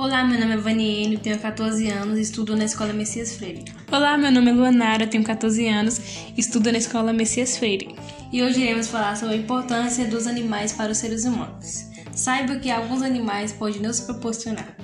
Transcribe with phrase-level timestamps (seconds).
[0.00, 3.66] Olá, meu nome é Vaniene, tenho 14 anos e estudo na Escola Messias Freire.
[3.92, 6.00] Olá, meu nome é Luanara, tenho 14 anos
[6.34, 7.94] e estudo na Escola Messias Freire.
[8.32, 11.84] E hoje iremos falar sobre a importância dos animais para os seres humanos.
[12.14, 14.74] Saiba que alguns animais podem nos proporcionar.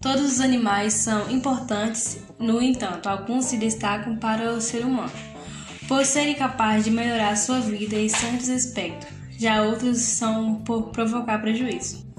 [0.00, 5.10] Todos os animais são importantes, no entanto, alguns se destacam para o ser humano,
[5.88, 11.40] por serem capazes de melhorar sua vida em certos aspectos, já outros são por provocar
[11.40, 12.13] prejuízo.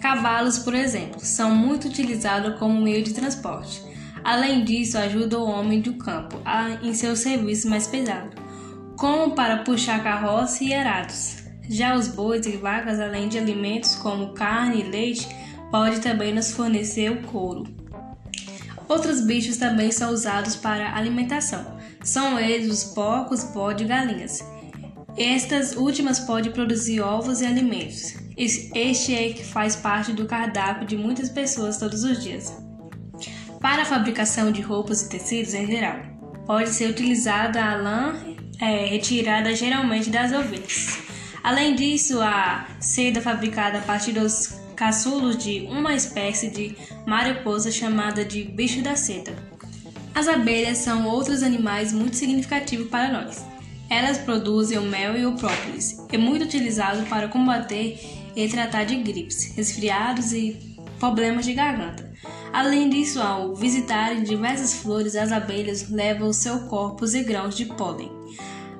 [0.00, 3.82] Cavalos, por exemplo, são muito utilizados como meio de transporte.
[4.22, 8.30] Além disso, ajudam o homem do campo a, em seu serviço mais pesado,
[8.96, 11.44] como para puxar carroça e arados.
[11.68, 15.28] Já os bois e vacas, além de alimentos como carne e leite,
[15.70, 17.64] podem também nos fornecer o couro.
[18.88, 21.76] Outros bichos também são usados para alimentação.
[22.04, 24.44] São eles os porcos, bode e galinhas.
[25.16, 28.14] Estas últimas podem produzir ovos e alimentos.
[28.36, 32.52] Este é que faz parte do cardápio de muitas pessoas todos os dias.
[33.58, 36.00] Para a fabricação de roupas e tecidos em geral,
[36.46, 38.14] pode ser utilizada a lã
[38.60, 40.98] é, retirada geralmente das ovelhas.
[41.42, 48.22] Além disso, a seda fabricada a partir dos caçulos de uma espécie de mariposa chamada
[48.22, 49.32] de bicho da seda.
[50.14, 53.55] As abelhas são outros animais muito significativos para nós.
[53.88, 58.00] Elas produzem o mel e o própolis, é muito utilizado para combater
[58.34, 62.12] e tratar de gripes, resfriados e problemas de garganta.
[62.52, 68.10] Além disso, ao visitarem diversas flores, as abelhas levam seu corpos e grãos de pólen,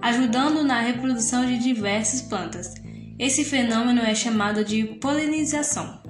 [0.02, 2.74] ajudando na reprodução de diversas plantas.
[3.18, 6.00] Esse fenômeno é chamado de polinização.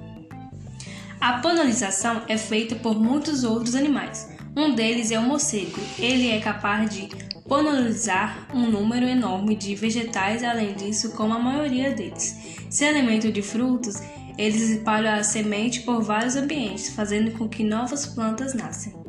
[1.19, 4.36] A polinização é feita por muitos outros animais.
[4.57, 5.79] Um deles é o morcego.
[5.99, 7.07] Ele é capaz de
[7.47, 12.35] polinizar um número enorme de vegetais, além disso, como a maioria deles.
[12.67, 13.97] Se alimentam de frutos,
[14.35, 19.05] eles espalham a semente por vários ambientes, fazendo com que novas plantas nasçam.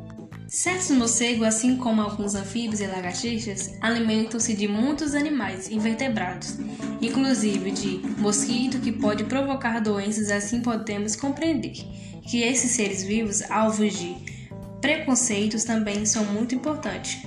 [0.47, 6.57] Certos morcegos, assim como alguns anfíbios e lagartixas, alimentam-se de muitos animais invertebrados,
[7.01, 10.29] inclusive de mosquito que pode provocar doenças.
[10.29, 11.73] Assim podemos compreender
[12.21, 14.38] que esses seres vivos, alvos de
[14.81, 17.19] preconceitos, também são muito importantes.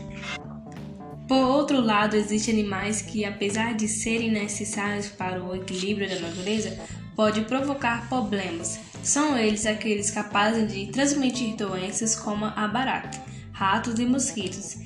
[1.29, 6.79] Por outro lado, existem animais que, apesar de serem necessários para o equilíbrio da natureza,
[7.17, 8.79] podem provocar problemas.
[9.03, 13.19] São eles aqueles capazes de transmitir doenças como a barata,
[13.53, 14.77] ratos e mosquitos.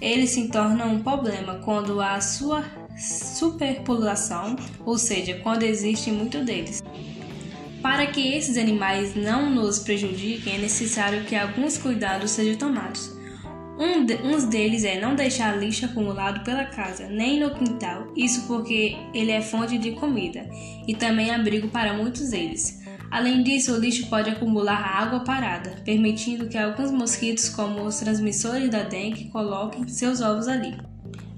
[0.00, 2.64] Eles se tornam um problema quando há sua
[2.98, 6.82] superpopulação, ou seja, quando existem muitos deles.
[7.84, 13.14] Para que esses animais não nos prejudiquem, é necessário que alguns cuidados sejam tomados.
[13.78, 18.46] Um de, uns deles é não deixar lixo acumulado pela casa, nem no quintal, isso
[18.46, 20.48] porque ele é fonte de comida
[20.88, 22.82] e também abrigo para muitos deles.
[23.10, 28.70] Além disso, o lixo pode acumular água parada, permitindo que alguns mosquitos, como os transmissores
[28.70, 30.74] da dengue, coloquem seus ovos ali.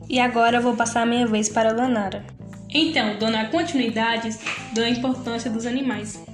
[0.09, 2.25] E agora eu vou passar a minha vez para a Lanara.
[2.73, 4.31] Então, dando a continuidade
[4.73, 6.25] da importância dos animais.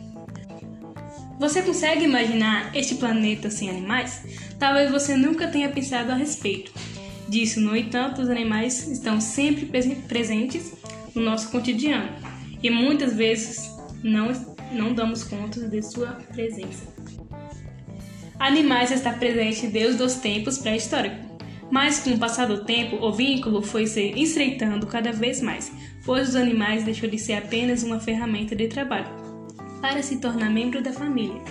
[1.42, 4.22] Você consegue imaginar este planeta sem animais?
[4.60, 6.72] Talvez você nunca tenha pensado a respeito
[7.28, 9.66] disso, no entanto, os animais estão sempre
[10.06, 10.72] presentes
[11.12, 12.10] no nosso cotidiano
[12.62, 13.68] e muitas vezes
[14.04, 14.30] não,
[14.70, 16.86] não damos conta de sua presença.
[18.38, 21.26] Animais está presente desde os tempos pré-históricos,
[21.72, 25.72] mas com o passar do tempo, o vínculo foi se estreitando cada vez mais,
[26.04, 29.21] pois os animais deixou de ser apenas uma ferramenta de trabalho
[29.82, 31.42] para se tornar membro da família.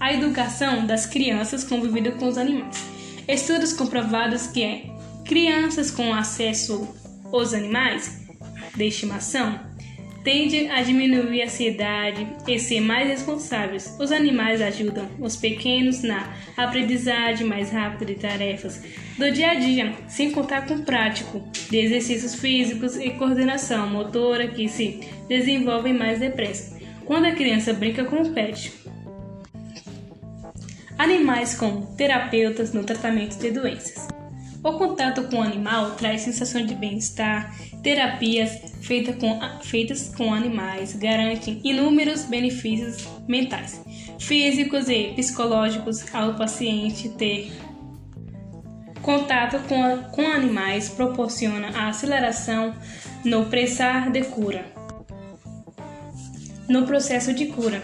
[0.00, 2.84] A educação das crianças convivida com os animais.
[3.28, 4.90] Estudos comprovados que é
[5.24, 6.88] crianças com acesso
[7.32, 8.26] aos animais
[8.74, 9.60] de estimação
[10.24, 13.96] tendem a diminuir a ansiedade e ser mais responsáveis.
[14.00, 18.82] Os animais ajudam os pequenos na aprendizagem mais rápida de tarefas
[19.16, 24.68] do dia a dia, sem contar com prático de exercícios físicos e coordenação motora que
[24.68, 26.77] se desenvolvem mais depressa
[27.08, 28.70] quando a criança brinca com o pet.
[30.98, 34.06] Animais com terapeutas no tratamento de doenças.
[34.62, 37.56] O contato com o animal traz sensação de bem-estar.
[37.82, 43.82] Terapias feita com, feitas com animais garantem inúmeros benefícios mentais,
[44.18, 47.50] físicos e psicológicos ao paciente ter
[49.00, 52.74] contato com, com animais proporciona a aceleração
[53.24, 54.77] no pressar de cura
[56.68, 57.82] no processo de cura.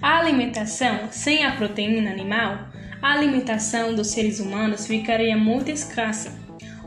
[0.00, 2.66] A alimentação sem a proteína animal,
[3.00, 6.32] a alimentação dos seres humanos ficaria muito escassa.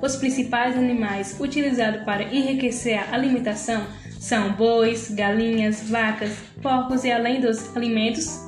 [0.02, 3.88] Os principais animais utilizados para enriquecer a alimentação
[4.20, 8.40] são bois, galinhas, vacas, porcos e além dos alimentos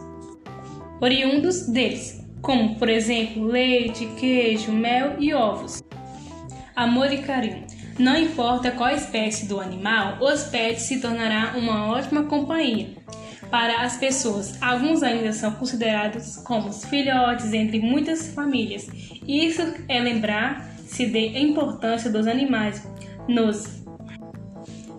[0.99, 5.81] oriundos deles, como, por exemplo, leite, queijo, mel e ovos.
[6.75, 7.66] Amor e carinho.
[7.97, 12.89] Não importa qual espécie do animal, os pets se tornará uma ótima companhia
[13.49, 14.61] para as pessoas.
[14.61, 18.87] Alguns ainda são considerados como filhotes entre muitas famílias.
[19.27, 22.87] Isso é lembrar-se da importância dos animais.
[23.27, 23.83] Nos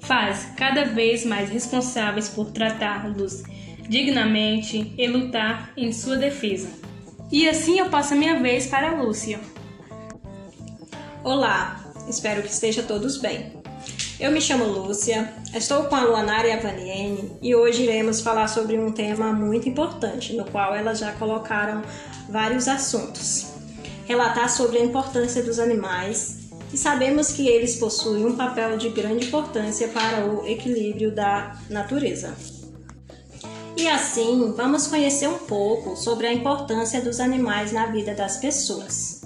[0.01, 3.45] faz cada vez mais responsáveis por tratá-los
[3.89, 6.69] dignamente e lutar em sua defesa.
[7.31, 9.39] E assim eu passo a minha vez para a Lúcia.
[11.23, 11.78] Olá,
[12.09, 13.53] espero que esteja todos bem.
[14.19, 18.49] Eu me chamo Lúcia, estou com a Luanara e a Vaniene e hoje iremos falar
[18.49, 21.83] sobre um tema muito importante, no qual elas já colocaram
[22.29, 23.47] vários assuntos.
[24.07, 29.27] Relatar sobre a importância dos animais e sabemos que eles possuem um papel de grande
[29.27, 32.35] importância para o equilíbrio da natureza.
[33.77, 39.23] E assim, vamos conhecer um pouco sobre a importância dos animais na vida das pessoas.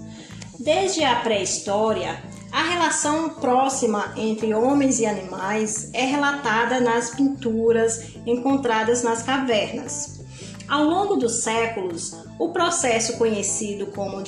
[0.60, 9.02] Desde a pré-história, a relação próxima entre homens e animais é relatada nas pinturas encontradas
[9.02, 10.20] nas cavernas.
[10.68, 14.22] Ao longo dos séculos, o processo conhecido como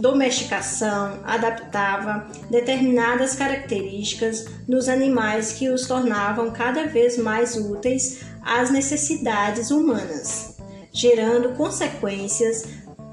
[0.00, 9.72] domesticação adaptava determinadas características nos animais que os tornavam cada vez mais úteis às necessidades
[9.72, 10.56] humanas,
[10.92, 12.64] gerando consequências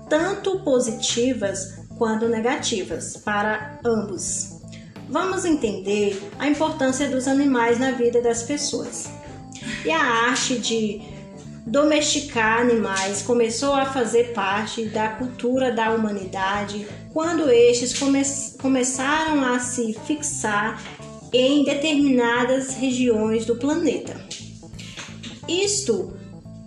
[0.07, 4.61] tanto positivas quanto negativas para ambos.
[5.09, 9.09] Vamos entender a importância dos animais na vida das pessoas.
[9.85, 11.01] E a arte de
[11.65, 18.21] domesticar animais começou a fazer parte da cultura da humanidade quando estes come
[18.61, 20.81] começaram a se fixar
[21.33, 24.15] em determinadas regiões do planeta.
[25.47, 26.13] Isto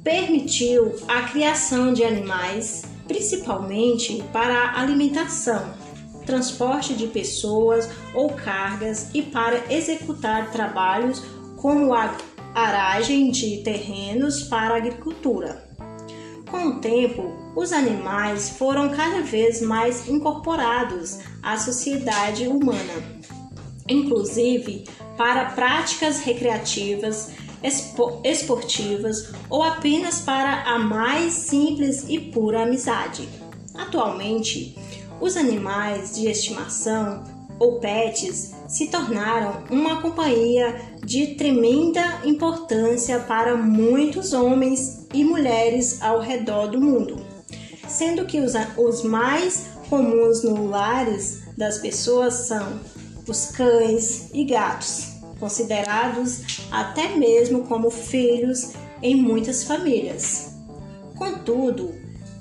[0.03, 5.75] permitiu a criação de animais principalmente para alimentação,
[6.27, 11.23] transporte de pessoas ou cargas e para executar trabalhos
[11.57, 12.15] como a
[12.55, 15.67] aragem de terrenos para a agricultura.
[16.51, 23.21] Com o tempo, os animais foram cada vez mais incorporados à sociedade humana,
[23.89, 24.85] inclusive
[25.17, 27.33] para práticas recreativas
[28.25, 33.29] esportivas ou apenas para a mais simples e pura amizade.
[33.75, 34.77] Atualmente,
[35.21, 37.25] os animais de estimação
[37.59, 46.21] ou pets se tornaram uma companhia de tremenda importância para muitos homens e mulheres ao
[46.21, 47.17] redor do mundo,
[47.89, 52.79] sendo que os, os mais comuns no lares das pessoas são
[53.27, 55.08] os cães e gatos
[55.39, 60.55] considerados até mesmo como filhos em muitas famílias.
[61.17, 61.95] Contudo,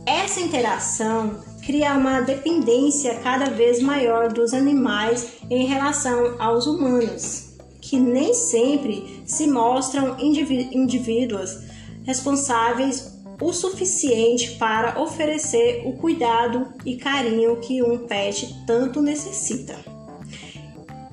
[0.05, 7.99] essa interação cria uma dependência cada vez maior dos animais em relação aos humanos, que
[7.99, 11.57] nem sempre se mostram indivíduos
[12.05, 19.75] responsáveis o suficiente para oferecer o cuidado e carinho que um pet tanto necessita.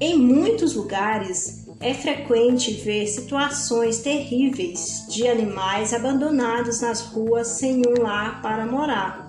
[0.00, 8.02] Em muitos lugares, é frequente ver situações terríveis de animais abandonados nas ruas sem um
[8.02, 9.28] lar para morar,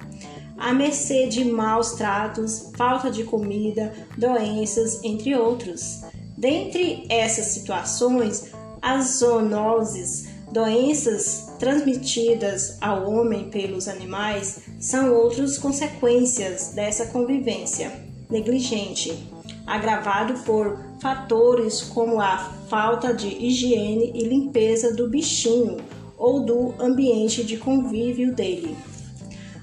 [0.57, 5.99] à mercê de maus tratos, falta de comida, doenças, entre outros.
[6.37, 17.07] Dentre essas situações, as zoonoses, doenças transmitidas ao homem pelos animais, são outras consequências dessa
[17.07, 17.91] convivência
[18.29, 19.34] negligente
[19.65, 22.37] agravado por fatores como a
[22.69, 25.77] falta de higiene e limpeza do bichinho
[26.17, 28.77] ou do ambiente de convívio dele,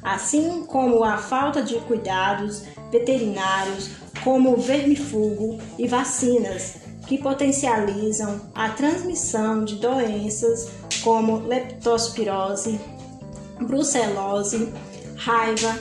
[0.02, 3.90] assim como a falta de cuidados veterinários,
[4.22, 10.70] como vermifugo e vacinas que potencializam a transmissão de doenças
[11.02, 12.78] como leptospirose,
[13.60, 14.72] brucelose,
[15.16, 15.78] raiva,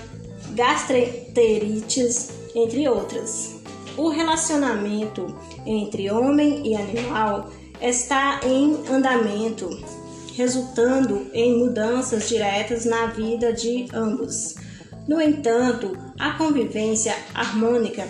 [0.56, 3.61] gastroenterites, entre outras.
[3.98, 7.50] O relacionamento entre homem e animal
[7.82, 9.70] está em andamento,
[10.36, 14.56] resultando em mudanças diretas na vida de ambos.
[15.08, 18.08] No entanto, a convivência harmônica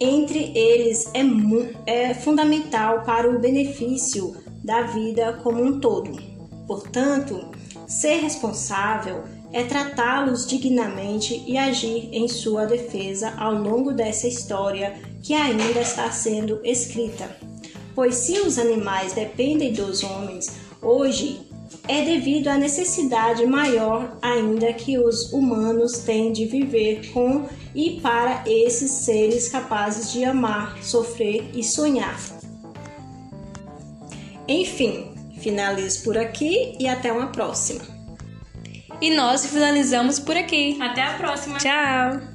[0.00, 6.12] entre eles é, é fundamental para o benefício da vida como um todo.
[6.66, 7.50] Portanto,
[7.86, 15.34] ser responsável é tratá-los dignamente e agir em sua defesa ao longo dessa história que
[15.34, 17.36] ainda está sendo escrita.
[17.94, 21.40] Pois se os animais dependem dos homens, hoje
[21.88, 28.44] é devido à necessidade maior ainda que os humanos têm de viver com e para
[28.46, 32.18] esses seres capazes de amar, sofrer e sonhar.
[34.46, 37.80] Enfim, finalizo por aqui e até uma próxima.
[39.00, 40.76] E nós finalizamos por aqui.
[40.80, 41.58] Até a próxima.
[41.58, 42.27] Tchau!